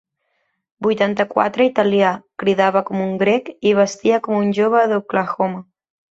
Vuitanta-quatre 0.85 1.65
italià, 1.69 2.13
cridava 2.43 2.81
com 2.87 3.03
un 3.03 3.11
grec 3.23 3.51
i 3.73 3.73
vestia 3.81 4.17
com 4.29 4.39
un 4.39 4.49
jove 4.61 4.83
d'Oklahoma. 4.93 5.61